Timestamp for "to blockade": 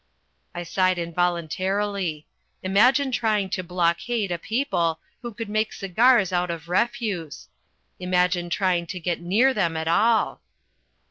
3.51-4.31